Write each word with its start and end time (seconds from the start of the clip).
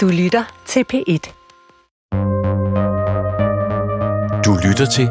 Du 0.00 0.08
lytter 0.08 0.62
til 0.66 0.84
P1. 0.92 1.32
Du 4.44 4.56
lytter 4.68 4.86
til 4.92 5.06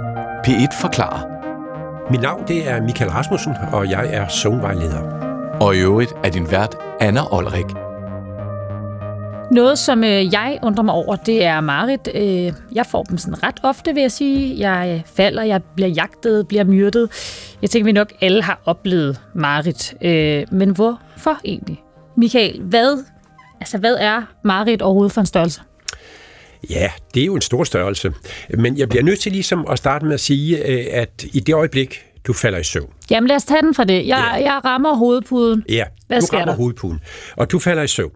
P1 0.47 0.81
Forklarer. 0.81 1.21
Mit 2.11 2.21
navn 2.21 2.47
det 2.47 2.69
er 2.69 2.81
Michael 2.81 3.11
Rasmussen, 3.11 3.53
og 3.73 3.89
jeg 3.89 4.13
er 4.13 4.27
søvnvejleder. 4.27 5.01
Og 5.61 5.75
i 5.75 5.79
øvrigt 5.79 6.13
er 6.23 6.29
din 6.29 6.51
vært 6.51 6.75
Anna 6.99 7.33
Olrik. 7.33 7.65
Noget, 9.51 9.79
som 9.79 10.03
øh, 10.03 10.33
jeg 10.33 10.59
undrer 10.63 10.83
mig 10.83 10.93
over, 10.93 11.15
det 11.15 11.45
er 11.45 11.61
Marit. 11.61 12.09
Øh, 12.15 12.53
jeg 12.71 12.85
får 12.85 13.03
dem 13.03 13.17
sådan 13.17 13.43
ret 13.43 13.59
ofte, 13.63 13.93
vil 13.93 14.01
jeg 14.01 14.11
sige. 14.11 14.69
Jeg 14.69 15.03
falder, 15.05 15.43
jeg 15.43 15.63
bliver 15.63 15.89
jagtet, 15.89 16.47
bliver 16.47 16.63
myrdet. 16.63 17.09
Jeg 17.61 17.69
tænker, 17.69 17.85
vi 17.85 17.91
nok 17.91 18.13
alle 18.21 18.43
har 18.43 18.59
oplevet 18.65 19.21
Marit. 19.33 19.95
Øh, 20.01 20.45
men 20.51 20.69
hvorfor 20.69 21.39
egentlig? 21.43 21.83
Michael, 22.17 22.61
hvad, 22.61 23.03
altså, 23.61 23.77
hvad 23.77 23.95
er 23.99 24.21
Marit 24.43 24.81
overhovedet 24.81 25.11
for 25.13 25.21
en 25.21 25.27
størrelse? 25.27 25.61
Ja, 26.69 26.89
det 27.13 27.21
er 27.21 27.25
jo 27.25 27.35
en 27.35 27.41
stor 27.41 27.63
størrelse. 27.63 28.13
Men 28.57 28.77
jeg 28.77 28.89
bliver 28.89 29.03
nødt 29.03 29.19
til 29.19 29.31
ligesom 29.31 29.65
at 29.71 29.77
starte 29.77 30.05
med 30.05 30.13
at 30.13 30.19
sige, 30.19 30.67
øh, 30.67 30.85
at 30.91 31.23
i 31.33 31.39
det 31.39 31.53
øjeblik, 31.55 32.05
du 32.27 32.33
falder 32.33 32.59
i 32.59 32.63
søvn. 32.63 32.89
Jamen 33.11 33.27
lad 33.27 33.35
os 33.35 33.43
tage 33.43 33.61
den 33.61 33.75
fra 33.75 33.83
det. 33.83 34.07
Jeg, 34.07 34.35
ja. 34.39 34.43
jeg 34.53 34.61
rammer 34.65 34.95
hovedpuden. 34.95 35.63
Ja, 35.69 35.83
Hvad 36.07 36.21
du 36.21 36.27
rammer 36.33 36.45
der? 36.45 36.55
hovedpuden, 36.55 36.99
og 37.37 37.51
du 37.51 37.59
falder 37.59 37.83
i 37.83 37.87
søvn. 37.87 38.11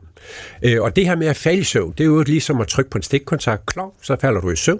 Øh, 0.64 0.82
Og 0.82 0.96
det 0.96 1.06
her 1.08 1.16
med 1.16 1.28
at 1.28 1.36
falde 1.36 1.60
i 1.60 1.64
søvn, 1.64 1.92
det 1.98 2.00
er 2.04 2.06
jo 2.08 2.24
ligesom 2.24 2.62
at 2.62 2.68
trykke 2.68 2.92
på 2.92 2.98
en 2.98 3.02
stikkontakt. 3.04 3.66
Klok, 3.66 3.94
så 4.02 4.16
falder 4.22 4.42
du 4.42 4.52
i 4.52 4.56
søvn. 4.56 4.80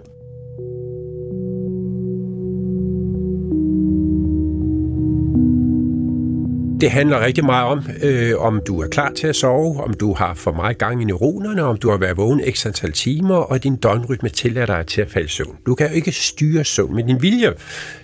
Det 6.80 6.90
handler 6.90 7.24
rigtig 7.24 7.44
meget 7.44 7.66
om, 7.66 7.82
øh, 8.02 8.38
om 8.38 8.60
du 8.66 8.80
er 8.80 8.88
klar 8.88 9.10
til 9.10 9.26
at 9.26 9.36
sove, 9.36 9.84
om 9.84 9.94
du 9.94 10.14
har 10.14 10.34
for 10.34 10.52
meget 10.52 10.78
gang 10.78 11.02
i 11.02 11.04
neuronerne, 11.04 11.62
om 11.62 11.76
du 11.76 11.90
har 11.90 11.96
været 11.96 12.16
vågen 12.16 12.42
x 12.50 12.66
antal 12.66 12.92
timer, 12.92 13.34
og 13.34 13.64
din 13.64 13.76
døgnrytme 13.76 14.28
tillader 14.28 14.66
dig 14.66 14.86
til 14.86 15.00
at 15.00 15.10
falde 15.10 15.26
i 15.26 15.28
søvn. 15.28 15.56
Du 15.66 15.74
kan 15.74 15.88
jo 15.88 15.94
ikke 15.94 16.12
styre 16.12 16.64
søvn, 16.64 16.94
men 16.94 17.06
din 17.06 17.22
vilje, 17.22 17.52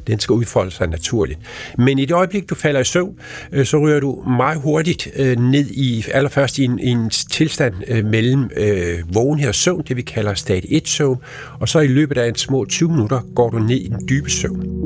den 0.06 0.18
skal 0.18 0.32
udfolde 0.32 0.70
sig 0.70 0.86
naturligt. 0.86 1.38
Men 1.78 1.98
i 1.98 2.04
det 2.04 2.14
øjeblik, 2.14 2.50
du 2.50 2.54
falder 2.54 2.80
i 2.80 2.84
søvn, 2.84 3.18
øh, 3.52 3.66
så 3.66 3.78
ryger 3.78 4.00
du 4.00 4.22
meget 4.26 4.60
hurtigt 4.60 5.08
øh, 5.16 5.38
ned 5.38 5.66
i, 5.70 6.04
allerførst 6.12 6.58
i 6.58 6.64
en, 6.64 6.78
i 6.78 6.88
en 6.88 7.10
tilstand 7.10 7.74
øh, 7.88 8.04
mellem 8.04 8.50
øh, 8.56 9.14
vågenhed 9.14 9.48
og 9.48 9.54
søvn, 9.54 9.84
det 9.88 9.96
vi 9.96 10.02
kalder 10.02 10.34
stat 10.34 10.64
1 10.68 10.88
søvn, 10.88 11.18
og 11.60 11.68
så 11.68 11.80
i 11.80 11.86
løbet 11.86 12.18
af 12.18 12.28
en 12.28 12.36
små 12.36 12.64
20 12.64 12.88
minutter 12.88 13.20
går 13.34 13.50
du 13.50 13.58
ned 13.58 13.76
i 13.76 13.88
den 13.88 14.08
dybe 14.08 14.30
søvn. 14.30 14.79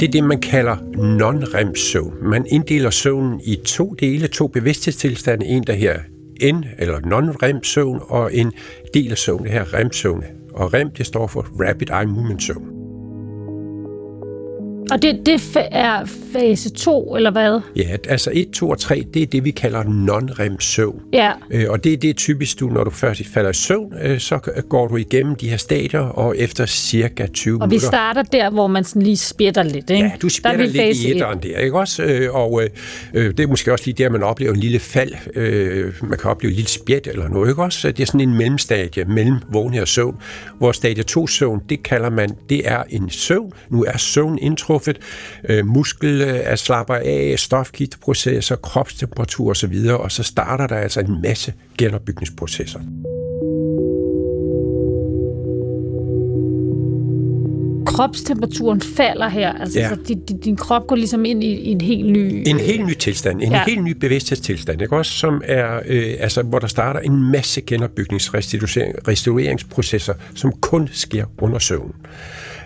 Det 0.00 0.06
er 0.06 0.12
det, 0.12 0.24
man 0.24 0.40
kalder 0.40 0.76
non-REM-søvn. 0.96 2.14
Man 2.22 2.46
inddeler 2.50 2.90
søvnen 2.90 3.40
i 3.44 3.56
to 3.64 3.94
dele, 4.00 4.28
to 4.28 4.46
bevidsthedstilstande. 4.46 5.46
En, 5.46 5.62
der 5.62 5.72
her 5.72 5.98
N, 6.52 6.64
eller 6.78 7.00
non-REM-søvn, 7.00 8.00
og 8.08 8.34
en 8.34 8.52
del 8.94 9.10
af 9.10 9.18
søvn, 9.18 9.42
det 9.42 9.52
her 9.52 9.74
REM-søvn. 9.74 10.24
Og 10.54 10.74
REM, 10.74 10.90
det 10.90 11.06
står 11.06 11.26
for 11.26 11.46
Rapid 11.68 11.90
Eye 11.90 12.06
Movement 12.06 12.42
Søvn. 12.42 12.77
Og 14.90 15.02
det, 15.02 15.20
det 15.26 15.56
er 15.70 16.04
fase 16.32 16.70
2, 16.70 17.16
eller 17.16 17.30
hvad? 17.30 17.60
Ja, 17.76 17.96
altså 18.08 18.30
1, 18.34 18.50
2 18.50 18.68
og 18.70 18.78
3, 18.78 19.04
det 19.14 19.22
er 19.22 19.26
det, 19.26 19.44
vi 19.44 19.50
kalder 19.50 19.82
non-REM-søvn. 19.84 21.00
Ja. 21.12 21.32
Øh, 21.50 21.64
Og 21.68 21.84
det, 21.84 22.02
det 22.02 22.10
er 22.10 22.14
typisk, 22.14 22.60
du, 22.60 22.68
når 22.68 22.84
du 22.84 22.90
først 22.90 23.22
falder 23.34 23.50
i 23.50 23.54
søvn, 23.54 23.92
øh, 24.02 24.20
så 24.20 24.38
går 24.68 24.86
du 24.88 24.96
igennem 24.96 25.36
de 25.36 25.48
her 25.50 25.56
stadier, 25.56 26.00
og 26.00 26.38
efter 26.38 26.66
cirka 26.66 27.26
20 27.26 27.54
Og 27.62 27.66
vi 27.66 27.68
minutter... 27.68 27.88
starter 27.88 28.22
der, 28.22 28.50
hvor 28.50 28.66
man 28.66 28.84
sådan 28.84 29.02
lige 29.02 29.16
spjætter 29.16 29.62
lidt, 29.62 29.90
ikke? 29.90 30.04
Ja, 30.04 30.12
du 30.22 30.26
er 30.44 30.56
vi 30.56 30.62
lidt 30.62 30.76
fase 30.76 31.08
i 31.08 31.10
et. 31.10 31.16
etteren 31.16 31.38
der, 31.42 31.58
ikke 31.58 31.78
også? 31.78 32.02
Øh, 32.02 32.34
Og 32.34 32.62
øh, 33.14 33.30
det 33.36 33.40
er 33.40 33.46
måske 33.46 33.72
også 33.72 33.84
lige 33.84 34.04
der, 34.04 34.10
man 34.10 34.22
oplever 34.22 34.52
en 34.52 34.60
lille 34.60 34.78
fald. 34.78 35.12
Øh, 35.34 35.92
man 36.02 36.18
kan 36.18 36.30
opleve 36.30 36.50
et 36.50 36.56
lille 36.56 36.68
spjæt 36.70 37.06
eller 37.06 37.28
noget, 37.28 37.48
ikke 37.48 37.62
også? 37.62 37.80
Så 37.80 37.88
Det 37.92 38.00
er 38.00 38.06
sådan 38.06 38.20
en 38.20 38.34
mellemstadie 38.36 39.04
mellem 39.04 39.36
vågenhed 39.52 39.82
og 39.82 39.88
søvn, 39.88 40.16
hvor 40.58 40.72
stadie 40.72 41.02
2 41.02 41.26
søvn, 41.26 41.60
det 41.68 41.82
kalder 41.82 42.10
man, 42.10 42.30
det 42.48 42.68
er 42.68 42.82
en 42.90 43.10
søvn. 43.10 43.52
Nu 43.70 43.84
er 43.84 43.96
søvn 43.96 44.38
indtruffet, 44.78 44.98
øh, 45.48 45.66
muskel 45.66 46.20
øh, 46.20 46.40
er 46.42 46.56
slapper 46.56 46.94
af, 46.94 47.34
stofgifteprocesser, 47.38 48.56
kropstemperatur 48.56 49.50
osv., 49.50 49.86
og 49.90 50.12
så 50.12 50.22
starter 50.22 50.66
der 50.66 50.76
altså 50.76 51.00
en 51.00 51.22
masse 51.22 51.52
genopbygningsprocesser. 51.78 52.80
Kropstemperaturen 57.86 58.80
falder 58.80 59.28
her. 59.28 59.52
Altså, 59.52 59.78
Ja. 59.78 59.88
så 59.88 59.96
din, 60.08 60.20
din, 60.20 60.40
din 60.40 60.56
krop 60.56 60.86
går 60.86 60.96
ligesom 60.96 61.24
ind 61.24 61.44
i, 61.44 61.46
i 61.46 61.70
en 61.70 61.80
helt 61.80 62.10
ny... 62.10 62.42
En 62.46 62.58
helt 62.58 62.86
ny 62.86 62.94
tilstand, 62.94 63.42
en 63.42 63.52
ja. 63.52 63.62
helt 63.66 63.84
ny 63.84 63.92
bevidsthedstilstand, 63.92 64.82
ikke 64.82 64.96
også, 64.96 65.12
som 65.12 65.42
er, 65.44 65.80
øh, 65.86 66.14
altså, 66.20 66.42
hvor 66.42 66.58
der 66.58 66.66
starter 66.66 67.00
en 67.00 67.32
masse 67.32 67.60
genopbygningsrestaureringsprocesser, 67.60 70.14
som 70.34 70.52
kun 70.52 70.88
sker 70.92 71.24
under 71.38 71.58
søvn. 71.58 71.94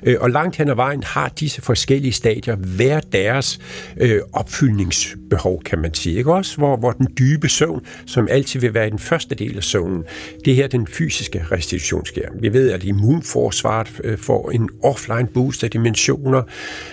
Øh, 0.04 0.16
og 0.20 0.30
langt 0.30 0.56
hen 0.56 0.68
ad 0.68 0.74
vejen 0.74 1.02
har 1.02 1.28
disse 1.28 1.62
forskellige 1.62 2.12
stadier 2.12 2.56
hver 2.56 3.00
deres 3.00 3.58
øh, 4.00 4.20
opfyldningsbehov, 4.32 5.62
kan 5.62 5.78
man 5.78 5.94
sige, 5.94 6.18
ikke 6.18 6.32
også, 6.32 6.56
hvor, 6.56 6.76
hvor 6.76 6.92
den 6.92 7.08
dybe 7.18 7.48
søvn, 7.48 7.80
som 8.06 8.28
altid 8.30 8.60
vil 8.60 8.74
være 8.74 8.86
i 8.86 8.90
den 8.90 8.98
første 8.98 9.34
del 9.34 9.56
af 9.56 9.64
søvnen, 9.64 10.04
det 10.44 10.54
her 10.54 10.66
den 10.66 10.86
fysiske 10.86 11.44
restitution 11.52 12.06
sker. 12.06 12.28
Vi 12.40 12.52
ved, 12.52 12.70
at 12.70 12.84
immunforsvaret 12.84 14.00
øh, 14.04 14.18
får 14.18 14.50
en 14.50 14.70
offline 14.82 15.26
boost 15.34 15.64
af 15.64 15.70
dimensioner, 15.70 16.42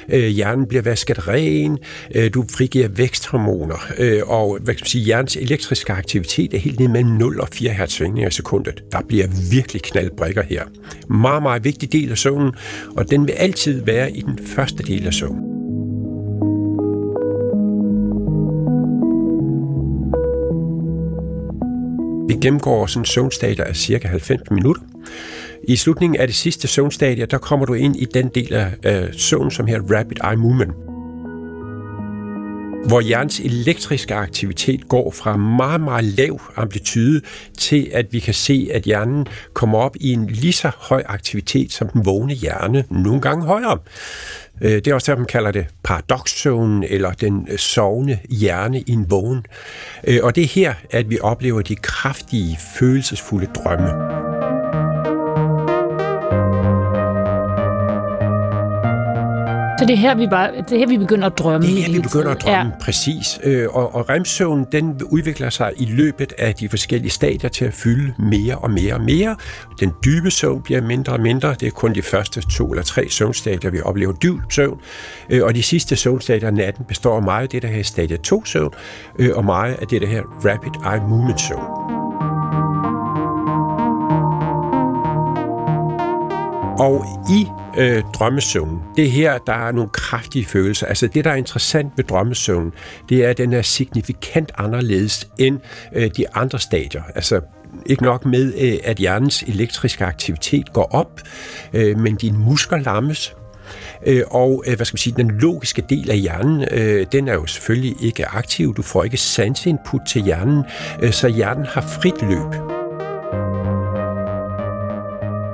øh, 0.09 0.23
hjernen 0.23 0.67
bliver 0.67 0.81
vasket 0.81 1.27
ren, 1.27 1.77
øh, 2.15 2.33
du 2.33 2.45
frigiver 2.51 2.87
væksthormoner, 2.87 3.87
øh, 3.97 4.21
og 4.25 4.57
hvad 4.61 4.73
kan 4.73 4.81
man 4.81 4.87
sige, 4.87 5.03
hjernens 5.03 5.35
elektriske 5.35 5.93
aktivitet 5.93 6.53
er 6.53 6.57
helt 6.57 6.79
ned 6.79 6.87
mellem 6.87 7.11
0 7.11 7.39
og 7.39 7.47
4 7.51 7.71
hertz 7.71 7.93
svingninger 7.93 8.29
i 8.29 8.31
sekundet. 8.31 8.83
Der 8.91 9.01
bliver 9.07 9.27
virkelig 9.51 9.81
knaldbrikker 9.81 10.43
her. 10.43 10.63
Meget, 11.09 11.43
meget 11.43 11.63
vigtig 11.63 11.91
del 11.91 12.11
af 12.11 12.17
søvnen, 12.17 12.53
og 12.99 13.11
den 13.11 13.27
vil 13.27 13.33
altid 13.33 13.83
være 13.83 14.11
i 14.11 14.21
den 14.21 14.39
første 14.45 14.83
del 14.83 15.07
af 15.07 15.13
søvn. 15.13 15.39
Vi 22.27 22.33
gennemgår 22.41 22.85
sådan 22.85 23.05
søvnstadier 23.05 23.65
af 23.65 23.75
cirka 23.75 24.07
90 24.07 24.51
minutter. 24.51 24.81
I 25.63 25.75
slutningen 25.75 26.19
af 26.21 26.27
det 26.27 26.35
sidste 26.35 26.67
søvnstadie, 26.67 27.25
der 27.25 27.37
kommer 27.37 27.65
du 27.65 27.73
ind 27.73 27.95
i 27.95 28.05
den 28.13 28.29
del 28.35 28.53
af 28.53 28.71
øh, 28.85 29.13
søvn, 29.13 29.51
som 29.51 29.67
her 29.67 29.79
Rapid 29.81 30.17
Eye 30.31 30.37
Movement 30.37 30.88
hvor 32.87 33.01
hjernens 33.01 33.39
elektriske 33.39 34.15
aktivitet 34.15 34.87
går 34.87 35.11
fra 35.11 35.37
meget, 35.37 35.81
meget 35.81 36.03
lav 36.03 36.41
amplitude 36.55 37.21
til, 37.57 37.89
at 37.93 38.05
vi 38.11 38.19
kan 38.19 38.33
se, 38.33 38.69
at 38.73 38.83
hjernen 38.83 39.27
kommer 39.53 39.77
op 39.79 39.95
i 39.99 40.13
en 40.13 40.27
lige 40.27 40.53
så 40.53 40.71
høj 40.77 41.03
aktivitet 41.05 41.71
som 41.71 41.89
den 41.89 42.05
vågne 42.05 42.33
hjerne, 42.33 42.83
nogle 42.89 43.21
gange 43.21 43.45
højere. 43.45 43.77
Øh, 44.61 44.71
det 44.71 44.87
er 44.87 44.93
også 44.93 45.11
derfor, 45.11 45.19
man 45.19 45.27
kalder 45.27 45.51
det 45.51 45.65
paradoxzonen, 45.83 46.83
eller 46.83 47.11
den 47.11 47.47
øh, 47.51 47.57
sovende 47.57 48.17
hjerne 48.29 48.81
i 48.81 48.91
en 48.91 49.11
vågen. 49.11 49.45
Øh, 50.07 50.19
og 50.23 50.35
det 50.35 50.43
er 50.43 50.47
her, 50.47 50.73
at 50.91 51.09
vi 51.09 51.19
oplever 51.21 51.61
de 51.61 51.75
kraftige, 51.75 52.59
følelsesfulde 52.79 53.47
drømme. 53.55 54.38
Så 59.79 59.85
det 59.85 59.93
er 59.93 59.97
her, 59.97 60.15
vi, 60.15 60.27
bare, 60.27 60.51
det 60.57 60.71
er 60.71 60.77
her, 60.77 60.87
vi 60.87 60.97
begynder 60.97 61.25
at 61.25 61.37
drømme. 61.37 61.67
Det 61.67 61.79
er 61.79 61.83
her, 61.83 61.93
vi 61.93 61.99
begynder 61.99 62.31
at 62.31 62.41
drømme, 62.41 62.57
ja. 62.57 62.65
præcis. 62.81 63.39
Øh, 63.43 63.67
Og, 63.69 63.95
og 63.95 64.09
remsøvn, 64.09 64.65
den 64.71 65.01
udvikler 65.11 65.49
sig 65.49 65.71
i 65.77 65.85
løbet 65.85 66.33
af 66.37 66.55
de 66.55 66.69
forskellige 66.69 67.11
stadier 67.11 67.49
til 67.49 67.65
at 67.65 67.73
fylde 67.73 68.13
mere 68.19 68.55
og 68.55 68.71
mere 68.71 68.93
og 68.93 69.01
mere. 69.01 69.35
Den 69.79 69.91
dybe 70.05 70.31
søvn 70.31 70.61
bliver 70.61 70.81
mindre 70.81 71.13
og 71.13 71.19
mindre. 71.21 71.55
Det 71.59 71.63
er 71.67 71.71
kun 71.71 71.95
de 71.95 72.01
første 72.01 72.41
to 72.41 72.71
eller 72.71 72.83
tre 72.83 73.09
søvnstadier, 73.09 73.71
vi 73.71 73.81
oplever 73.81 74.13
dyb 74.13 74.39
søvn. 74.49 74.79
Øh, 75.29 75.43
Og 75.43 75.55
de 75.55 75.63
sidste 75.63 75.95
søvnstadier 75.95 76.47
af 76.47 76.53
natten 76.53 76.85
består 76.85 77.15
af 77.15 77.23
meget 77.23 77.43
af 77.43 77.49
det, 77.49 77.61
der 77.61 77.67
her 77.67 77.83
stadie 77.83 78.17
2 78.17 78.45
søvn, 78.45 78.71
øh, 79.19 79.29
og 79.35 79.45
meget 79.45 79.73
af 79.81 79.87
det, 79.87 80.01
der 80.01 80.07
her 80.07 80.21
rapid 80.45 80.93
eye 80.93 81.09
movement 81.09 81.41
søvn. 81.41 81.98
Og 86.79 87.05
i 87.29 87.47
øh, 87.77 88.03
drømmesøvn, 88.13 88.79
det 88.95 89.05
er 89.05 89.09
her, 89.09 89.37
der 89.37 89.53
er 89.53 89.71
nogle 89.71 89.89
kraftige 89.89 90.45
følelser. 90.45 90.87
Altså 90.87 91.07
det, 91.07 91.25
der 91.25 91.31
er 91.31 91.35
interessant 91.35 91.91
ved 91.95 92.03
drømmesøvn, 92.03 92.73
det 93.09 93.25
er, 93.25 93.29
at 93.29 93.37
den 93.37 93.53
er 93.53 93.61
signifikant 93.61 94.51
anderledes 94.57 95.27
end 95.37 95.59
øh, 95.95 96.09
de 96.17 96.33
andre 96.33 96.59
stadier. 96.59 97.03
Altså 97.15 97.41
ikke 97.85 98.03
nok 98.03 98.25
med, 98.25 98.53
øh, 98.61 98.79
at 98.83 98.97
hjernens 98.97 99.43
elektriske 99.43 100.05
aktivitet 100.05 100.73
går 100.73 100.89
op, 100.91 101.21
øh, 101.73 101.99
men 101.99 102.15
dine 102.15 102.37
muskler 102.37 102.79
lammes, 102.79 103.35
øh, 104.05 104.23
og 104.31 104.63
øh, 104.67 104.75
hvad 104.75 104.85
skal 104.85 104.93
man 104.93 104.99
sige, 104.99 105.15
den 105.17 105.31
logiske 105.31 105.83
del 105.89 106.11
af 106.11 106.17
hjernen, 106.17 106.65
øh, 106.71 107.05
den 107.11 107.27
er 107.27 107.33
jo 107.33 107.45
selvfølgelig 107.45 107.95
ikke 108.01 108.25
aktiv. 108.25 108.75
Du 108.75 108.81
får 108.81 109.03
ikke 109.03 109.17
sansinput 109.17 110.01
til 110.07 110.21
hjernen, 110.21 110.63
så 111.11 111.27
hjernen 111.27 111.65
har 111.65 111.81
frit 111.81 112.21
løb. 112.21 112.78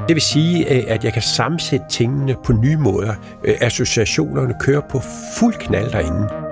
Det 0.07 0.15
vil 0.15 0.21
sige, 0.21 0.75
øh, 0.75 0.83
at 0.87 1.03
jeg 1.03 1.13
kan 1.13 1.21
sammensætte 1.21 1.85
tingene 1.89 2.35
på 2.43 2.53
nye 2.53 2.77
måder. 2.77 3.13
Øh, 3.43 3.55
Associationerne 3.61 4.53
kører 4.59 4.81
på 4.89 5.01
fuld 5.39 5.53
knald 5.53 5.91
derinde. 5.91 6.45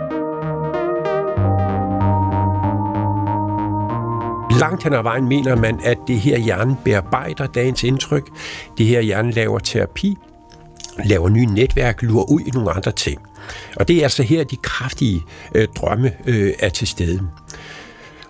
langt 4.60 4.84
hen 4.84 4.94
ad 4.94 5.04
vejen 5.04 5.28
mener 5.28 5.56
man, 5.56 5.80
at 5.84 5.98
det 6.08 6.20
her 6.20 6.38
hjerne 6.38 6.78
bearbejder 6.84 7.48
dagens 7.48 7.84
indtryk. 7.84 8.30
Det 8.78 8.86
her 8.86 9.02
hjerne 9.02 9.32
laver 9.32 9.60
terapi, 9.60 10.18
laver 11.06 11.30
nye 11.30 11.46
netværk, 11.46 12.02
lurer 12.02 12.32
ud 12.32 12.42
i 12.42 12.50
nogle 12.50 12.72
andre 12.72 12.92
ting. 12.92 13.22
Og 13.76 13.88
det 13.88 13.98
er 13.98 14.04
altså 14.04 14.24
her, 14.24 14.44
de 14.44 14.56
kraftige 14.56 15.22
øh, 15.56 15.68
drømme 15.76 16.12
øh, 16.28 16.54
er 16.60 16.70
til 16.70 16.88
stede. 16.88 17.22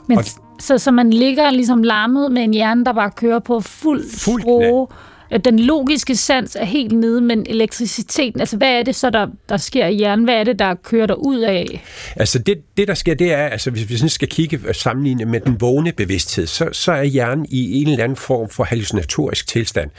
Men, 0.08 0.18
og, 0.18 0.24
så, 0.60 0.78
så 0.78 0.92
man 0.92 1.10
ligger 1.10 1.52
ligesom 1.52 1.84
larmet 1.84 2.32
med 2.32 2.42
en 2.44 2.54
hjerne, 2.54 2.86
der 2.86 2.94
bare 2.94 3.12
kører 3.12 3.40
på 3.40 3.60
fuld, 3.60 4.04
fuld 4.18 4.42
skrue, 4.42 4.88
den 5.38 5.60
logiske 5.60 6.16
sans 6.16 6.56
er 6.56 6.66
helt 6.66 6.92
nede, 6.92 7.22
men 7.22 7.46
elektriciteten, 7.50 8.40
altså 8.40 8.58
hvad 8.58 8.70
er 8.80 8.84
det 8.84 8.96
så, 8.96 9.10
der, 9.10 9.28
der 9.50 9.58
sker 9.58 9.88
i 9.88 9.96
hjernen? 9.96 10.26
Hvad 10.26 10.36
er 10.36 10.44
det, 10.44 10.60
der 10.60 10.76
kører 10.76 11.08
der 11.08 11.14
ud 11.14 11.40
af? 11.40 11.84
Altså 12.16 12.40
det, 12.40 12.58
det 12.78 12.88
der 12.88 12.94
sker, 12.94 13.14
det 13.14 13.34
er, 13.34 13.48
altså 13.48 13.72
hvis 13.72 13.90
vi 13.90 13.98
sådan 13.98 14.10
skal 14.10 14.28
kigge 14.28 14.60
og 14.68 14.76
sammenligne 14.76 15.26
med 15.26 15.40
den 15.40 15.62
vågne 15.62 15.92
bevidsthed, 15.92 16.48
så, 16.48 16.70
så 16.72 16.92
er 16.92 17.04
hjernen 17.04 17.46
i 17.50 17.82
en 17.82 17.88
eller 17.88 18.04
anden 18.04 18.16
form 18.16 18.50
for 18.50 18.64
hallucinatorisk 18.64 19.48
tilstand. 19.48 19.90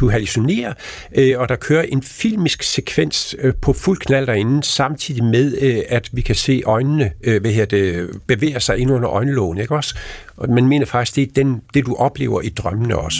Du 0.00 0.10
hallucinerer, 0.10 0.72
øh, 1.14 1.38
og 1.38 1.48
der 1.48 1.56
kører 1.56 1.82
en 1.82 2.02
filmisk 2.02 2.62
sekvens 2.62 3.36
øh, 3.38 3.54
på 3.62 3.72
fuld 3.72 3.98
knald 3.98 4.26
derinde, 4.26 4.62
samtidig 4.62 5.24
med, 5.24 5.58
øh, 5.60 5.82
at 5.88 6.08
vi 6.12 6.20
kan 6.20 6.34
se 6.34 6.62
øjnene 6.66 7.10
øh, 7.24 7.40
hvad 7.40 7.50
her 7.50 7.64
det, 7.64 8.10
bevæger 8.26 8.58
sig 8.58 8.78
ind 8.78 8.90
under 8.90 9.10
øjenlågen, 9.10 9.58
ikke 9.58 9.74
også? 9.74 9.96
Og 10.36 10.50
man 10.50 10.68
mener 10.68 10.86
faktisk, 10.86 11.16
det 11.16 11.22
er 11.22 11.44
den, 11.44 11.60
det, 11.74 11.86
du 11.86 11.94
oplever 11.94 12.40
i 12.40 12.48
drømmene 12.48 12.98
også. 12.98 13.18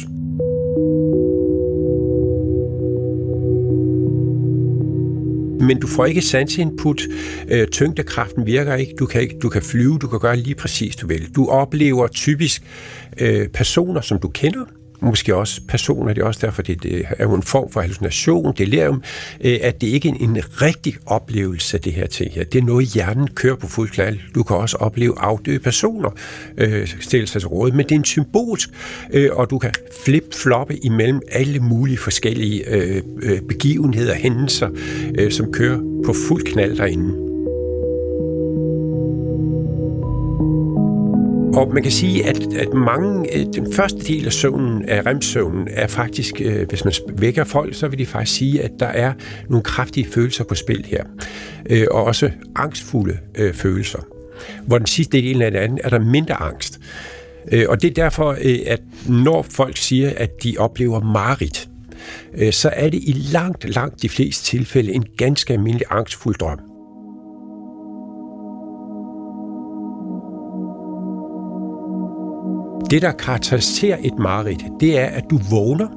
Men 5.60 5.80
du 5.80 5.86
får 5.86 6.06
ikke 6.06 6.22
sansinput. 6.22 7.02
Øh, 7.48 7.68
tyngdekraften 7.68 8.46
virker 8.46 8.74
ikke. 8.74 8.94
Du 8.98 9.06
kan, 9.06 9.20
ikke. 9.20 9.38
du 9.42 9.48
kan 9.48 9.62
flyve, 9.62 9.98
du 9.98 10.06
kan 10.08 10.20
gøre 10.20 10.36
lige 10.36 10.54
præcis, 10.54 10.96
du 10.96 11.06
vil. 11.06 11.34
Du 11.36 11.48
oplever 11.48 12.06
typisk 12.06 12.62
øh, 13.20 13.48
personer, 13.48 14.00
som 14.00 14.18
du 14.18 14.28
kender, 14.28 14.64
måske 15.00 15.36
også 15.36 15.60
personer, 15.68 16.12
det 16.12 16.22
er 16.22 16.26
også 16.26 16.40
derfor, 16.42 16.62
det, 16.62 16.82
det 16.82 17.04
er 17.18 17.24
jo 17.24 17.34
en 17.34 17.42
form 17.42 17.70
for 17.70 17.80
hallucination, 17.80 18.54
delirium, 18.58 19.02
øh, 19.40 19.58
at 19.62 19.80
det 19.80 19.86
ikke 19.86 20.08
er 20.08 20.12
en, 20.12 20.36
en 20.36 20.42
rigtig 20.62 20.94
oplevelse 21.06 21.76
af 21.76 21.80
det 21.80 21.92
her 21.92 22.06
ting 22.06 22.32
her. 22.32 22.44
Det 22.44 22.58
er 22.58 22.64
noget, 22.64 22.86
hjernen 22.86 23.28
kører 23.28 23.56
på 23.56 23.66
fuld 23.66 23.90
knald. 23.90 24.18
Du 24.34 24.42
kan 24.42 24.56
også 24.56 24.76
opleve 24.76 25.14
afdøde 25.18 25.58
personer 25.58 26.10
øh, 26.58 26.88
stille 27.00 27.26
sig 27.26 27.40
til 27.40 27.48
råd, 27.48 27.72
men 27.72 27.80
det 27.80 27.92
er 27.92 27.98
en 27.98 28.04
symbolsk, 28.04 28.70
øh, 29.12 29.30
og 29.32 29.50
du 29.50 29.58
kan 29.58 29.72
flip-floppe 30.04 30.76
imellem 30.84 31.20
alle 31.32 31.60
mulige 31.60 31.98
forskellige 31.98 32.70
øh, 32.70 33.02
øh 33.22 33.40
begivenheder, 33.40 34.14
hændelser, 34.14 34.68
øh, 35.18 35.32
som 35.32 35.52
kører 35.52 35.78
på 36.06 36.14
fuld 36.28 36.44
knald 36.44 36.76
derinde. 36.76 37.27
Og 41.54 41.74
man 41.74 41.82
kan 41.82 41.92
sige, 41.92 42.26
at, 42.26 42.54
at 42.54 42.74
mange, 42.74 43.36
øh, 43.36 43.46
den 43.54 43.72
første 43.72 43.98
del 43.98 44.26
af 44.26 44.32
søvnen, 44.32 44.84
af 44.88 45.06
remsøvnen, 45.06 45.68
er 45.70 45.86
faktisk, 45.86 46.40
øh, 46.40 46.68
hvis 46.68 46.84
man 46.84 46.94
vækker 47.18 47.44
folk, 47.44 47.74
så 47.74 47.88
vil 47.88 47.98
de 47.98 48.06
faktisk 48.06 48.38
sige, 48.38 48.62
at 48.62 48.70
der 48.80 48.86
er 48.86 49.12
nogle 49.48 49.64
kraftige 49.64 50.06
følelser 50.06 50.44
på 50.44 50.54
spil 50.54 50.84
her. 50.84 51.04
Øh, 51.70 51.86
og 51.90 52.04
også 52.04 52.30
angstfulde 52.56 53.18
følelser. 53.52 53.98
Hvor 54.66 54.78
den 54.78 54.86
sidste 54.86 55.18
del 55.18 55.42
af 55.42 55.50
det 55.50 55.58
andet 55.58 55.80
er 55.84 55.88
der 55.88 55.98
mindre 55.98 56.34
angst. 56.34 56.80
Og 57.68 57.82
det 57.82 57.90
er 57.90 57.94
derfor, 57.94 58.36
at 58.66 58.80
når 59.08 59.42
folk 59.42 59.76
siger, 59.76 60.12
at 60.16 60.42
de 60.42 60.54
oplever 60.58 61.00
mareridt, 61.00 61.68
så 62.50 62.70
er 62.72 62.88
det 62.88 63.00
i 63.02 63.12
langt, 63.32 63.74
langt 63.74 64.02
de 64.02 64.08
fleste 64.08 64.44
tilfælde 64.44 64.92
en 64.92 65.04
ganske 65.16 65.52
almindelig 65.52 65.86
angstfuld 65.90 66.34
drøm. 66.34 66.67
Det, 72.90 73.02
der 73.02 73.12
karakteriserer 73.12 73.98
et 74.02 74.18
mareridt, 74.18 74.62
det 74.80 74.98
er, 74.98 75.06
at 75.06 75.24
du 75.30 75.40
vågner 75.50 75.88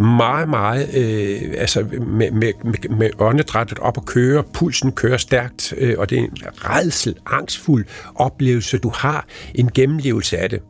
meget, 0.00 0.48
meget, 0.48 0.94
øh, 0.94 1.54
altså 1.58 1.86
med, 2.06 2.30
med, 2.30 2.52
med, 2.64 2.96
med 2.96 3.10
åndedrættet 3.18 3.78
op 3.78 3.96
og 3.96 4.04
køre, 4.04 4.42
pulsen 4.54 4.92
kører 4.92 5.16
stærkt, 5.16 5.74
øh, 5.78 5.94
og 5.98 6.10
det 6.10 6.18
er 6.18 6.22
en 6.22 6.38
redsel, 6.54 7.14
angstfuld 7.26 7.84
oplevelse, 8.14 8.78
du 8.78 8.90
har 8.94 9.26
en 9.54 9.70
gennemlevelse 9.74 10.38
af 10.38 10.50
det. 10.50 10.62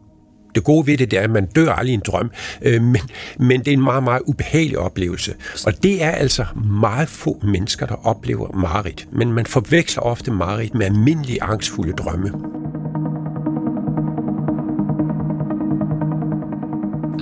Det 0.55 0.65
gode 0.65 0.87
ved 0.87 0.97
det, 0.97 1.11
det 1.11 1.19
er, 1.19 1.23
at 1.23 1.31
man 1.31 1.47
dør 1.47 1.73
aldrig 1.73 1.91
i 1.91 1.95
en 1.95 2.03
drøm, 2.07 2.31
øh, 2.63 2.83
men, 2.83 3.03
men 3.39 3.61
det 3.61 3.69
er 3.69 3.73
en 3.73 3.85
meget, 3.85 4.03
meget 4.03 4.23
ubehagelig 4.27 4.79
oplevelse. 4.79 5.35
Og 5.67 5.83
det 5.83 6.03
er 6.03 6.11
altså 6.11 6.45
meget 6.81 7.09
få 7.09 7.41
mennesker, 7.43 7.87
der 7.87 8.07
oplever 8.07 8.53
mareridt, 8.53 9.09
men 9.13 9.33
man 9.33 9.47
forveksler 9.47 10.03
ofte 10.03 10.31
mareridt 10.31 10.75
med 10.75 10.87
almindelige 10.87 11.43
angstfulde 11.43 11.93
drømme. 11.93 12.56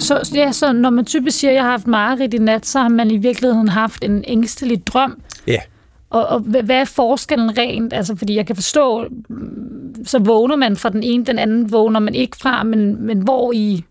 Så, 0.05 0.31
ja, 0.35 0.53
så 0.53 0.73
når 0.73 0.91
man 0.91 1.05
typisk 1.05 1.39
siger, 1.39 1.51
at 1.51 1.55
jeg 1.55 1.63
har 1.63 1.71
haft 1.71 1.87
mareridt 1.87 2.35
i 2.35 2.39
nat, 2.39 2.67
så 2.67 2.79
har 2.79 2.89
man 2.89 3.11
i 3.11 3.17
virkeligheden 3.17 3.69
haft 3.69 4.05
en 4.05 4.25
ængstelig 4.27 4.87
drøm. 4.87 5.21
Ja. 5.47 5.59
Og, 6.11 6.27
og 6.27 6.41
hvad 6.41 6.71
er 6.71 6.85
forskellen 6.85 7.59
rent? 7.59 7.93
Altså, 7.93 8.17
fordi 8.17 8.37
jeg 8.37 8.47
kan 8.47 8.57
forstå, 8.57 9.09
så 10.05 10.19
vågner 10.19 10.57
man 10.57 10.77
fra 10.77 10.91
den 10.91 11.03
ene, 11.03 11.25
den 11.25 11.39
anden 11.39 11.73
vågner 11.73 12.01
man 12.01 12.15
ikke 12.15 12.37
fra, 12.37 12.63
men, 12.63 13.07
men 13.07 13.19
hvor 13.19 13.53
i... 13.53 13.85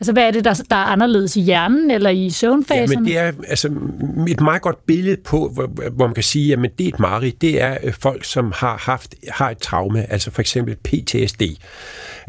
Altså, 0.00 0.12
hvad 0.12 0.22
er 0.26 0.30
det, 0.30 0.44
der, 0.44 0.62
der 0.70 0.76
er 0.76 0.84
anderledes 0.84 1.36
i 1.36 1.40
hjernen 1.40 1.90
eller 1.90 2.10
i 2.10 2.30
søvnfasen? 2.30 2.90
Ja, 2.90 2.98
men 2.98 3.06
det 3.06 3.18
er 3.18 3.32
altså, 3.48 3.68
et 4.28 4.40
meget 4.40 4.62
godt 4.62 4.86
billede 4.86 5.16
på, 5.16 5.50
hvor, 5.54 5.90
hvor 5.90 6.06
man 6.06 6.14
kan 6.14 6.24
sige, 6.24 6.52
at 6.52 6.78
det 6.78 6.84
er 6.84 6.88
et 6.88 7.00
mareridt. 7.00 7.40
Det 7.40 7.62
er 7.62 7.76
øh, 7.82 7.92
folk, 7.92 8.24
som 8.24 8.52
har 8.56 8.76
haft 8.76 9.14
har 9.28 9.50
et 9.50 9.58
traume, 9.58 10.12
altså 10.12 10.30
for 10.30 10.40
eksempel 10.40 10.76
PTSD 10.76 11.42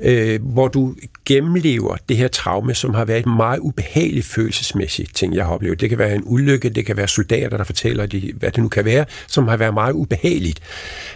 øh, 0.04 0.40
hvor 0.42 0.68
du 0.68 0.96
gennemlever 1.28 1.98
det 2.10 2.18
her 2.18 2.28
traume, 2.28 2.74
som 2.74 2.94
har 2.94 3.06
været 3.06 3.20
et 3.20 3.26
meget 3.26 3.60
ubehageligt 3.60 4.26
følelsesmæssigt 4.26 5.16
ting, 5.16 5.36
jeg 5.36 5.46
har 5.46 5.54
oplevet. 5.54 5.82
Det 5.82 5.90
kan 5.90 5.98
være 5.98 6.16
en 6.16 6.24
ulykke, 6.26 6.70
det 6.70 6.86
kan 6.86 6.98
være 6.98 7.08
soldater, 7.08 7.58
der 7.58 7.64
fortæller, 7.64 8.06
de, 8.06 8.34
hvad 8.36 8.52
det 8.52 8.64
nu 8.64 8.70
kan 8.70 8.86
være, 8.86 9.06
som 9.28 9.48
har 9.48 9.58
været 9.58 9.74
meget 9.74 9.94
ubehageligt. 9.94 10.60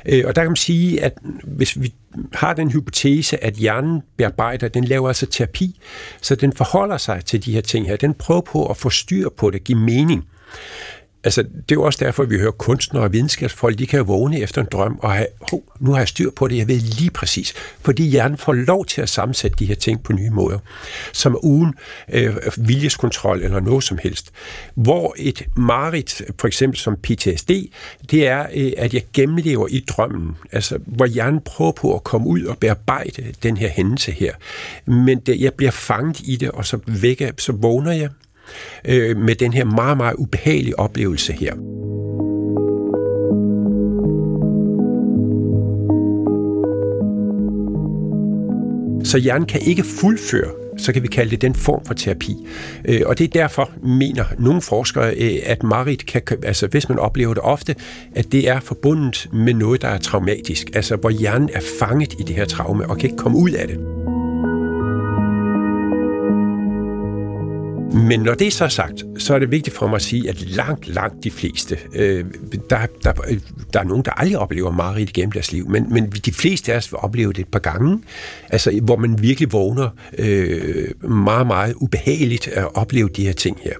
Øh, 0.05 0.23
og 0.27 0.35
der 0.35 0.41
kan 0.41 0.51
man 0.51 0.55
sige, 0.55 1.03
at 1.03 1.17
hvis 1.43 1.81
vi 1.81 1.93
har 2.33 2.53
den 2.53 2.71
hypotese, 2.71 3.43
at 3.43 3.53
hjernen 3.53 4.01
bearbejder, 4.17 4.67
den 4.67 4.83
laver 4.83 5.07
altså 5.07 5.25
terapi, 5.25 5.79
så 6.21 6.35
den 6.35 6.53
forholder 6.53 6.97
sig 6.97 7.25
til 7.25 7.45
de 7.45 7.53
her 7.53 7.61
ting 7.61 7.87
her. 7.87 7.95
Den 7.95 8.13
prøver 8.13 8.41
på 8.41 8.65
at 8.65 8.77
få 8.77 8.89
styr 8.89 9.29
på 9.37 9.49
det, 9.49 9.63
give 9.63 9.77
mening. 9.77 10.25
Altså, 11.23 11.41
det 11.43 11.71
er 11.71 11.75
jo 11.75 11.83
også 11.83 12.05
derfor, 12.05 12.23
at 12.23 12.29
vi 12.29 12.37
hører 12.37 12.51
kunstnere 12.51 13.03
og 13.03 13.13
videnskabsfolk, 13.13 13.79
de 13.79 13.87
kan 13.87 13.97
jo 13.97 14.03
vågne 14.03 14.39
efter 14.39 14.61
en 14.61 14.67
drøm 14.71 14.99
og 15.01 15.11
have, 15.11 15.27
oh, 15.53 15.59
nu 15.79 15.91
har 15.91 15.97
jeg 15.97 16.07
styr 16.07 16.29
på 16.35 16.47
det, 16.47 16.57
jeg 16.57 16.67
ved 16.67 16.79
lige 16.79 17.11
præcis. 17.11 17.53
Fordi 17.81 18.03
hjernen 18.03 18.37
får 18.37 18.53
lov 18.53 18.85
til 18.85 19.01
at 19.01 19.09
sammensætte 19.09 19.57
de 19.59 19.65
her 19.65 19.75
ting 19.75 20.03
på 20.03 20.13
nye 20.13 20.29
måder, 20.29 20.59
som 21.13 21.37
uden 21.43 21.73
øh, 22.13 22.35
viljeskontrol 22.57 23.41
eller 23.41 23.59
noget 23.59 23.83
som 23.83 23.97
helst. 24.03 24.31
Hvor 24.75 25.15
et 25.17 25.45
marit, 25.57 26.21
for 26.39 26.47
eksempel 26.47 26.79
som 26.79 26.95
PTSD, 26.95 27.51
det 28.11 28.27
er, 28.27 28.45
øh, 28.53 28.71
at 28.77 28.93
jeg 28.93 29.03
gennemlever 29.13 29.67
i 29.67 29.85
drømmen. 29.87 30.37
Altså, 30.51 30.79
hvor 30.85 31.05
hjernen 31.05 31.41
prøver 31.41 31.71
på 31.71 31.95
at 31.95 32.03
komme 32.03 32.27
ud 32.27 32.43
og 32.43 32.57
bearbejde 32.57 33.33
den 33.43 33.57
her 33.57 33.69
hændelse 33.69 34.11
her. 34.11 34.33
Men 34.85 35.19
det, 35.19 35.41
jeg 35.41 35.53
bliver 35.53 35.71
fanget 35.71 36.19
i 36.23 36.35
det, 36.35 36.51
og 36.51 36.65
så 36.65 36.79
vækker, 36.87 37.31
så 37.37 37.51
vågner 37.51 37.91
jeg, 37.91 38.09
øh, 38.87 39.17
med 39.17 39.35
den 39.35 39.53
her 39.53 39.65
meget, 39.65 39.97
meget 39.97 40.15
ubehagelige 40.17 40.79
oplevelse 40.79 41.33
her. 41.33 41.53
Så 49.03 49.17
hjernen 49.17 49.47
kan 49.47 49.61
ikke 49.61 49.83
fuldføre 49.83 50.51
så 50.77 50.93
kan 50.93 51.03
vi 51.03 51.07
kalde 51.07 51.31
det 51.31 51.41
den 51.41 51.55
form 51.55 51.85
for 51.85 51.93
terapi. 51.93 52.47
Øh, 52.85 53.01
og 53.05 53.17
det 53.17 53.23
er 53.23 53.27
derfor, 53.27 53.69
mener 53.83 54.23
nogle 54.39 54.61
forskere, 54.61 55.15
øh, 55.15 55.39
at 55.45 55.63
marit 55.63 56.05
kan, 56.05 56.21
altså 56.43 56.67
hvis 56.67 56.89
man 56.89 56.99
oplever 56.99 57.33
det 57.33 57.43
ofte, 57.43 57.75
at 58.15 58.31
det 58.31 58.49
er 58.49 58.59
forbundet 58.59 59.29
med 59.33 59.53
noget, 59.53 59.81
der 59.81 59.87
er 59.87 59.97
traumatisk, 59.97 60.69
altså 60.73 60.95
hvor 60.95 61.09
hjernen 61.09 61.49
er 61.53 61.61
fanget 61.79 62.13
i 62.13 62.23
det 62.23 62.35
her 62.35 62.45
traume 62.45 62.89
og 62.89 62.97
kan 62.97 63.09
ikke 63.09 63.23
komme 63.23 63.37
ud 63.37 63.51
af 63.51 63.67
det. 63.67 64.00
Men 67.93 68.19
når 68.19 68.33
det 68.33 68.47
er 68.47 68.51
så 68.51 68.67
sagt, 68.67 69.03
så 69.17 69.35
er 69.35 69.39
det 69.39 69.51
vigtigt 69.51 69.75
for 69.75 69.87
mig 69.87 69.95
at 69.95 70.01
sige, 70.01 70.29
at 70.29 70.41
langt, 70.41 70.87
langt 70.87 71.23
de 71.23 71.31
fleste, 71.31 71.77
øh, 71.95 72.25
der, 72.69 72.85
der, 73.03 73.13
der 73.73 73.79
er 73.79 73.83
nogen, 73.83 74.05
der 74.05 74.11
aldrig 74.11 74.37
oplever 74.37 74.71
mareridt 74.71 75.09
igennem 75.09 75.31
deres 75.31 75.51
liv, 75.51 75.69
men, 75.69 75.93
men 75.93 76.09
de 76.09 76.31
fleste 76.31 76.73
af 76.73 76.77
os 76.77 76.91
vil 76.91 76.97
opleve 76.97 77.33
det 77.33 77.39
et 77.39 77.47
par 77.47 77.59
gange, 77.59 78.01
altså 78.49 78.79
hvor 78.83 78.95
man 78.95 79.21
virkelig 79.21 79.51
vågner 79.51 79.89
øh, 80.17 81.09
meget, 81.09 81.47
meget 81.47 81.73
ubehageligt 81.73 82.47
at 82.47 82.75
opleve 82.75 83.09
de 83.09 83.25
her 83.25 83.33
ting 83.33 83.57
her. 83.63 83.73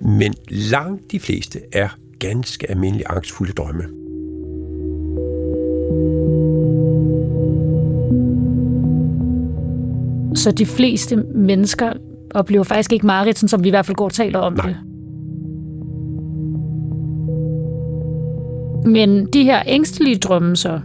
Men 0.00 0.34
langt 0.48 1.12
de 1.12 1.20
fleste 1.20 1.60
er 1.72 1.88
ganske 2.18 2.70
almindelige 2.70 3.08
angstfulde 3.08 3.52
drømme. 3.52 3.84
Så 10.34 10.50
de 10.50 10.66
fleste 10.66 11.16
mennesker 11.16 11.92
oplever 12.34 12.64
faktisk 12.64 12.92
ikke 12.92 13.06
meget, 13.06 13.38
som 13.38 13.64
vi 13.64 13.68
i 13.68 13.70
hvert 13.70 13.86
fald 13.86 13.96
går 13.96 14.04
og 14.04 14.12
taler 14.12 14.38
om 14.38 14.52
Nej. 14.52 14.66
det. 14.66 14.76
Men 18.86 19.26
de 19.26 19.44
her 19.44 19.62
ængstelige 19.66 20.16
drømme 20.16 20.56
så, 20.56 20.80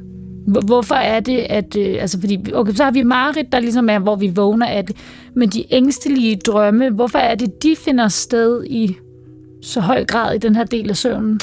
Hvorfor 0.48 0.96
er 0.96 1.20
det, 1.20 1.38
at... 1.38 1.78
Øh, 1.78 1.98
altså, 2.00 2.20
fordi, 2.20 2.54
okay, 2.54 2.74
så 2.74 2.84
har 2.84 2.92
vi 2.92 3.04
Marit, 3.04 3.52
der 3.52 3.60
ligesom 3.60 3.90
er, 3.90 4.00
hvor 4.00 4.16
vi 4.16 4.32
vågner 4.36 4.66
af 4.66 4.86
det. 4.86 4.96
Men 5.36 5.50
de 5.50 5.74
ængstelige 5.74 6.36
drømme, 6.36 6.90
hvorfor 6.90 7.20
er 7.20 7.36
det, 7.36 7.64
de 7.64 7.76
finder 7.76 8.08
sted 8.08 8.64
i 8.66 8.98
så 9.62 9.82
høj 9.82 10.06
grad 10.06 10.36
i 10.36 10.38
den 10.38 10.56
her 10.56 10.64
del 10.64 10.90
af 10.90 10.98
søvnen? 10.98 11.40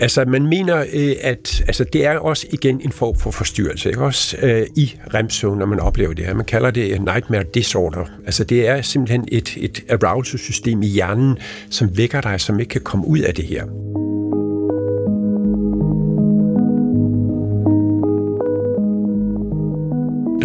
Altså, 0.00 0.24
man 0.24 0.46
mener, 0.46 0.84
øh, 0.94 1.14
at 1.20 1.62
altså, 1.66 1.84
det 1.84 2.06
er 2.06 2.18
også 2.18 2.46
igen 2.52 2.80
en 2.80 2.92
form 2.92 3.16
for 3.18 3.30
forstyrrelse, 3.30 3.88
ikke? 3.88 4.02
også 4.02 4.36
øh, 4.42 4.66
i 4.76 4.94
REM-søvn, 5.14 5.58
når 5.58 5.66
man 5.66 5.80
oplever 5.80 6.12
det 6.12 6.24
her. 6.24 6.34
Man 6.34 6.44
kalder 6.44 6.70
det 6.70 7.02
nightmare 7.02 7.44
disorder. 7.54 8.04
Altså, 8.26 8.44
det 8.44 8.68
er 8.68 8.82
simpelthen 8.82 9.28
et, 9.32 9.56
et 9.56 10.02
arousal-system 10.02 10.82
i 10.82 10.86
hjernen, 10.86 11.38
som 11.70 11.96
vækker 11.96 12.20
dig, 12.20 12.40
som 12.40 12.60
ikke 12.60 12.70
kan 12.70 12.80
komme 12.80 13.06
ud 13.06 13.18
af 13.18 13.34
det 13.34 13.44
her. 13.44 13.64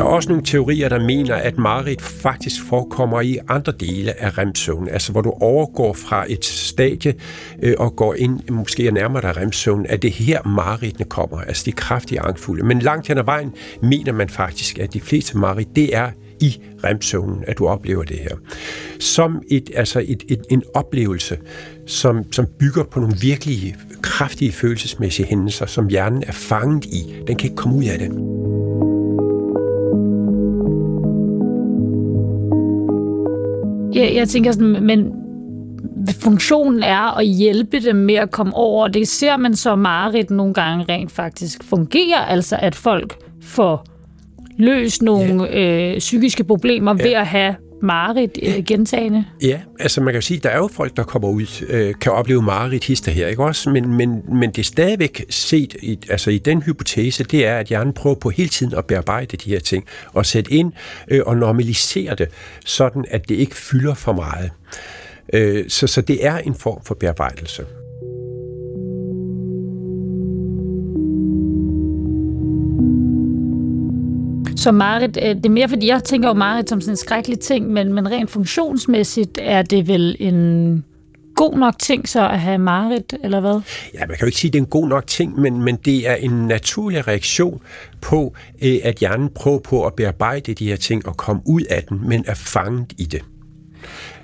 Der 0.01 0.07
er 0.07 0.11
også 0.11 0.29
nogle 0.29 0.43
teorier, 0.43 0.89
der 0.89 0.99
mener, 0.99 1.35
at 1.35 1.57
mareridt 1.57 2.01
faktisk 2.01 2.63
forekommer 2.69 3.21
i 3.21 3.37
andre 3.47 3.73
dele 3.79 4.21
af 4.21 4.37
remsøvn, 4.37 4.87
altså 4.89 5.11
hvor 5.11 5.21
du 5.21 5.29
overgår 5.29 5.93
fra 5.93 6.25
et 6.29 6.45
stadie 6.45 7.13
øh, 7.63 7.73
og 7.79 7.95
går 7.95 8.15
ind, 8.15 8.49
måske 8.49 8.87
er 8.87 8.91
nærmere 8.91 9.21
dig 9.21 9.37
remsøvn, 9.37 9.85
at 9.89 10.01
det 10.01 10.11
her 10.11 10.43
mareridtene 10.43 11.05
kommer, 11.05 11.37
altså 11.41 11.63
de 11.65 11.71
kraftige 11.71 12.21
angstfulde. 12.21 12.65
Men 12.65 12.79
langt 12.79 13.07
hen 13.07 13.17
ad 13.17 13.23
vejen 13.23 13.53
mener 13.81 14.13
man 14.13 14.29
faktisk, 14.29 14.79
at 14.79 14.93
de 14.93 15.01
fleste 15.01 15.37
mareridt, 15.37 15.75
det 15.75 15.95
er 15.95 16.09
i 16.39 16.61
remsøvnen, 16.83 17.43
at 17.47 17.57
du 17.57 17.67
oplever 17.67 18.03
det 18.03 18.17
her. 18.17 18.35
Som 18.99 19.41
et, 19.51 19.69
altså 19.75 20.03
et, 20.07 20.23
et, 20.29 20.41
en 20.49 20.63
oplevelse, 20.73 21.37
som, 21.87 22.31
som 22.31 22.45
bygger 22.59 22.83
på 22.83 22.99
nogle 22.99 23.15
virkelige, 23.21 23.75
kraftige 24.01 24.51
følelsesmæssige 24.51 25.25
hændelser, 25.25 25.65
som 25.65 25.87
hjernen 25.87 26.23
er 26.27 26.31
fanget 26.31 26.85
i. 26.85 27.15
Den 27.27 27.35
kan 27.35 27.49
ikke 27.49 27.55
komme 27.55 27.77
ud 27.77 27.83
af 27.83 27.99
det. 27.99 28.30
Jeg, 33.93 34.15
jeg 34.15 34.29
tænker 34.29 34.51
sådan, 34.51 34.83
men 34.83 35.13
funktionen 36.21 36.83
er 36.83 37.17
at 37.17 37.25
hjælpe 37.25 37.79
dem 37.79 37.95
med 37.95 38.15
at 38.15 38.31
komme 38.31 38.53
over. 38.55 38.87
Det 38.87 39.07
ser 39.07 39.37
man 39.37 39.55
så 39.55 39.75
meget 39.75 40.29
nogle 40.29 40.53
gange 40.53 40.85
rent 40.89 41.11
faktisk 41.11 41.63
fungerer, 41.63 42.19
altså 42.19 42.57
at 42.59 42.75
folk 42.75 43.17
får 43.41 43.85
løst 44.57 45.01
nogle 45.01 45.43
ja. 45.43 45.91
øh, 45.91 45.97
psykiske 45.99 46.43
problemer 46.43 46.95
ja. 46.99 47.03
ved 47.03 47.11
at 47.11 47.27
have 47.27 47.55
mareridt 47.81 48.39
øh, 48.43 48.63
gentagende? 48.67 49.25
Ja, 49.41 49.59
altså 49.79 50.01
man 50.01 50.13
kan 50.13 50.21
sige, 50.21 50.39
der 50.39 50.49
er 50.49 50.57
jo 50.57 50.69
folk, 50.73 50.97
der 50.97 51.03
kommer 51.03 51.29
ud, 51.29 51.65
øh, 51.69 51.93
kan 52.01 52.11
opleve 52.11 52.41
mareridt 52.41 52.83
hister 52.83 53.11
her, 53.11 53.27
ikke 53.27 53.43
også? 53.43 53.69
Men, 53.69 53.93
men, 53.93 54.21
men 54.39 54.49
det 54.49 54.59
er 54.59 54.63
stadigvæk 54.63 55.25
set, 55.29 55.75
i, 55.81 55.99
altså 56.09 56.31
i 56.31 56.37
den 56.37 56.61
hypotese, 56.61 57.23
det 57.23 57.45
er, 57.45 57.57
at 57.57 57.67
hjernen 57.67 57.93
prøver 57.93 58.15
på 58.15 58.29
hele 58.29 58.49
tiden 58.49 58.73
at 58.77 58.85
bearbejde 58.85 59.37
de 59.37 59.49
her 59.49 59.59
ting, 59.59 59.85
og 60.13 60.25
sætte 60.25 60.53
ind 60.53 60.73
øh, 61.07 61.21
og 61.25 61.37
normalisere 61.37 62.15
det, 62.15 62.27
sådan 62.65 63.05
at 63.07 63.29
det 63.29 63.35
ikke 63.35 63.55
fylder 63.55 63.93
for 63.93 64.13
meget. 64.13 64.51
Øh, 65.33 65.69
så, 65.69 65.87
så 65.87 66.01
det 66.01 66.25
er 66.25 66.37
en 66.37 66.55
form 66.55 66.81
for 66.85 66.95
bearbejdelse. 66.95 67.65
Så 74.61 74.71
Marit, 74.71 75.17
øh, 75.21 75.35
det 75.35 75.45
er 75.45 75.49
mere 75.49 75.69
fordi, 75.69 75.87
jeg 75.87 76.03
tænker 76.03 76.29
jo 76.29 76.33
Marit 76.33 76.69
som 76.69 76.81
sådan 76.81 76.93
en 76.93 76.97
skrækkelig 76.97 77.39
ting, 77.39 77.67
men, 77.67 77.93
men 77.93 78.11
rent 78.11 78.29
funktionsmæssigt 78.29 79.39
er 79.41 79.61
det 79.61 79.87
vel 79.87 80.15
en 80.19 80.83
god 81.35 81.57
nok 81.57 81.79
ting 81.79 82.09
så 82.09 82.29
at 82.29 82.39
have 82.39 82.57
Marit, 82.57 83.13
eller 83.23 83.39
hvad? 83.39 83.61
Ja, 83.93 83.99
man 83.99 84.07
kan 84.07 84.19
jo 84.21 84.25
ikke 84.25 84.37
sige, 84.37 84.49
at 84.49 84.53
det 84.53 84.59
er 84.59 84.63
en 84.63 84.69
god 84.69 84.87
nok 84.87 85.07
ting, 85.07 85.39
men, 85.39 85.63
men 85.63 85.75
det 85.75 86.09
er 86.09 86.15
en 86.15 86.47
naturlig 86.47 87.07
reaktion 87.07 87.61
på, 88.01 88.33
øh, 88.63 88.77
at 88.83 88.95
hjernen 88.95 89.29
prøver 89.29 89.59
på 89.59 89.85
at 89.85 89.93
bearbejde 89.93 90.53
de 90.53 90.67
her 90.67 90.75
ting 90.75 91.07
og 91.07 91.17
komme 91.17 91.41
ud 91.45 91.61
af 91.61 91.83
den, 91.89 92.07
men 92.07 92.23
er 92.27 92.35
fanget 92.35 92.93
i 92.97 93.05
det. 93.05 93.21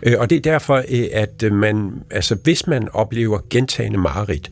Øh, 0.03 0.13
og 0.19 0.29
det 0.29 0.35
er 0.35 0.41
derfor, 0.41 0.83
at 1.13 1.51
man, 1.51 1.91
altså 2.11 2.35
hvis 2.43 2.67
man 2.67 2.89
oplever 2.93 3.39
gentagende 3.49 3.97
mareridt, 3.97 4.51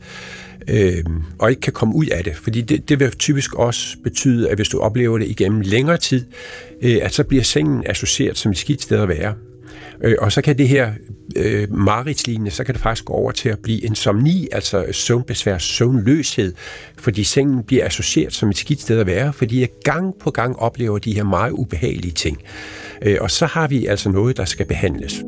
øh, 0.68 1.04
og 1.38 1.50
ikke 1.50 1.60
kan 1.60 1.72
komme 1.72 1.94
ud 1.94 2.06
af 2.06 2.24
det. 2.24 2.36
Fordi 2.36 2.60
det, 2.60 2.88
det 2.88 3.00
vil 3.00 3.10
typisk 3.10 3.54
også 3.54 3.96
betyde, 4.04 4.50
at 4.50 4.58
hvis 4.58 4.68
du 4.68 4.78
oplever 4.78 5.18
det 5.18 5.28
igennem 5.28 5.60
længere 5.60 5.96
tid, 5.96 6.24
øh, 6.82 6.98
at 7.02 7.14
så 7.14 7.24
bliver 7.24 7.44
sengen 7.44 7.82
associeret 7.86 8.38
som 8.38 8.50
et 8.50 8.58
skidt 8.58 8.82
sted 8.82 9.00
at 9.00 9.08
være. 9.08 9.34
Øh, 10.02 10.16
og 10.18 10.32
så 10.32 10.42
kan 10.42 10.58
det 10.58 10.68
her 10.68 10.92
øh, 11.36 11.74
maritslignende, 11.74 12.50
så 12.50 12.64
kan 12.64 12.74
det 12.74 12.82
faktisk 12.82 13.04
gå 13.04 13.12
over 13.12 13.32
til 13.32 13.48
at 13.48 13.58
blive 13.58 13.80
insomni, 13.80 14.48
altså 14.52 14.86
søvnbesvær, 14.92 15.58
søvnløshed, 15.58 16.54
fordi 16.98 17.24
sengen 17.24 17.62
bliver 17.62 17.86
associeret 17.86 18.32
som 18.32 18.50
et 18.50 18.56
skidt 18.56 18.80
sted 18.80 19.00
at 19.00 19.06
være, 19.06 19.32
fordi 19.32 19.60
jeg 19.60 19.68
gang 19.84 20.14
på 20.20 20.30
gang 20.30 20.58
oplever 20.58 20.98
de 20.98 21.14
her 21.14 21.24
meget 21.24 21.52
ubehagelige 21.52 22.12
ting. 22.12 22.38
Øh, 23.02 23.16
og 23.20 23.30
så 23.30 23.46
har 23.46 23.68
vi 23.68 23.86
altså 23.86 24.10
noget, 24.10 24.36
der 24.36 24.44
skal 24.44 24.66
behandles. 24.66 25.22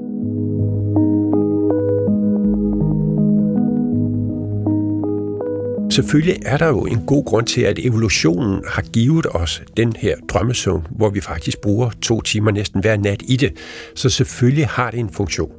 Selvfølgelig 5.99 6.37
er 6.47 6.57
der 6.57 6.67
jo 6.67 6.85
en 6.85 7.07
god 7.07 7.25
grund 7.25 7.47
til, 7.47 7.61
at 7.61 7.78
evolutionen 7.78 8.62
har 8.69 8.83
givet 8.83 9.26
os 9.31 9.62
den 9.76 9.93
her 9.99 10.17
drømmesøvn, 10.28 10.87
hvor 10.90 11.11
vi 11.11 11.21
faktisk 11.21 11.61
bruger 11.61 11.90
to 12.02 12.21
timer 12.21 12.50
næsten 12.50 12.81
hver 12.81 12.97
nat 12.97 13.23
i 13.28 13.37
det. 13.37 13.52
Så 13.95 14.09
selvfølgelig 14.09 14.67
har 14.67 14.90
det 14.90 15.00
en 15.00 15.11
funktion. 15.11 15.50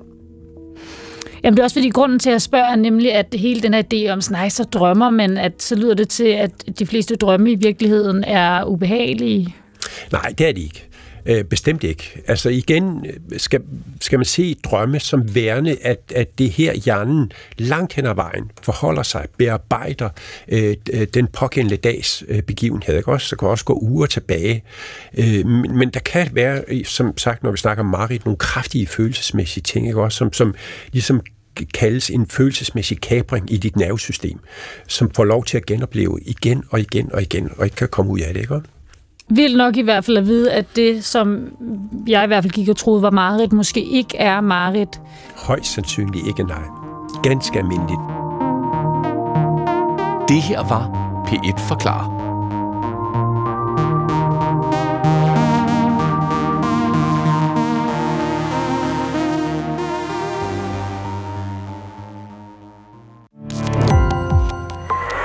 Jamen 1.44 1.58
det 1.58 1.60
er 1.60 1.64
også 1.64 1.74
fordi 1.76 1.90
grunden 1.90 2.20
til 2.20 2.30
at 2.30 2.42
spørge 2.42 2.72
er 2.72 2.76
nemlig, 2.76 3.14
at 3.14 3.26
hele 3.34 3.62
den 3.62 3.74
her 3.74 3.84
idé 3.94 4.12
om, 4.12 4.22
nej, 4.32 4.50
så 4.50 4.64
drømmer 4.64 5.10
men 5.10 5.38
at 5.38 5.54
så 5.64 5.76
lyder 5.76 5.94
det 5.94 6.10
til, 6.10 6.28
at 6.28 6.52
de 6.80 6.86
fleste 6.86 7.16
drømme 7.16 7.52
i 7.52 7.56
virkeligheden 7.56 8.24
er 8.24 8.64
ubehagelige. 8.64 9.56
Nej, 10.12 10.34
det 10.38 10.48
er 10.48 10.52
de 10.52 10.62
ikke. 10.62 10.89
Øh, 11.30 11.44
bestemt 11.44 11.84
ikke. 11.84 12.22
Altså 12.28 12.50
igen 12.50 13.06
skal, 13.38 13.62
skal 14.02 14.20
man 14.20 14.26
se 14.26 14.56
drømme 14.64 15.00
som 15.00 15.36
værende, 15.36 15.78
at, 15.82 16.14
at 16.16 16.38
det 16.38 16.50
her 16.50 16.74
hjernen 16.74 17.32
langt 17.58 17.94
hen 17.94 18.06
ad 18.06 18.16
vejen 18.16 18.52
forholder 18.62 19.04
sig, 19.04 19.26
bearbejder 19.38 20.10
øh, 20.48 20.76
øh, 20.94 21.08
den 21.14 21.28
pågældende 21.28 21.78
dags 21.78 22.24
øh, 22.28 22.42
begivenhed. 22.42 22.98
Ikke? 22.98 23.12
Også, 23.12 23.28
så 23.28 23.36
kan 23.36 23.48
også 23.48 23.66
gå 23.66 23.80
uger 23.82 24.06
tilbage. 24.06 24.64
Øh, 25.18 25.46
men, 25.46 25.78
men 25.78 25.90
der 25.90 26.00
kan 26.00 26.30
være, 26.34 26.64
som 26.84 27.18
sagt, 27.18 27.44
når 27.44 27.52
vi 27.52 27.58
snakker 27.58 27.84
om 27.84 27.90
Marit, 27.90 28.26
nogle 28.26 28.38
kraftige 28.38 28.88
følelsesmæssige 28.88 29.64
ting, 29.64 29.88
ikke? 29.88 30.02
Også, 30.02 30.18
som, 30.18 30.34
som 30.34 30.56
ligesom 30.92 31.22
kaldes 31.74 32.10
en 32.10 32.28
følelsesmæssig 32.28 33.02
kabring 33.02 33.54
i 33.54 33.58
dit 33.58 33.76
nervesystem, 33.76 34.40
som 34.88 35.12
får 35.12 35.24
lov 35.24 35.46
til 35.46 35.58
at 35.58 35.66
genopleve 35.66 36.20
igen 36.26 36.64
og 36.70 36.80
igen 36.80 37.12
og 37.14 37.22
igen, 37.22 37.52
og 37.58 37.66
ikke 37.66 37.76
kan 37.76 37.88
komme 37.88 38.12
ud 38.12 38.20
af 38.20 38.34
det. 38.34 38.42
Ikke? 38.42 38.62
Vildt 39.30 39.58
nok 39.58 39.78
i 39.78 39.82
hvert 39.82 40.06
fald 40.06 40.18
at 40.18 40.28
vide, 40.28 40.52
at 40.52 40.66
det, 40.76 41.06
som 41.06 41.48
jeg 42.08 42.24
i 42.24 42.28
hvert 42.28 42.44
fald 42.44 42.54
gik 42.54 42.70
og 42.70 42.78
troede 42.78 43.02
var 43.02 43.12
Marit, 43.12 43.54
måske 43.54 43.84
ikke 43.84 44.18
er 44.18 44.42
Marit. 44.42 45.02
Højst 45.48 45.74
sandsynligt 45.74 46.28
ikke 46.28 46.44
nej. 46.44 46.64
Ganske 47.24 47.60
almindeligt. 47.60 48.00
Det 50.30 50.42
her 50.42 50.68
var 50.70 50.90
P1 51.28 51.68
Forklarer. 51.68 52.29